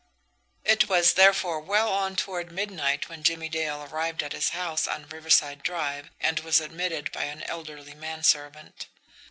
[0.63, 5.07] It was, therefore, well on toward midnight when Jimmie Dale arrived at his house on
[5.07, 8.87] Riverside Drive, and was admitted by an elderly manservant.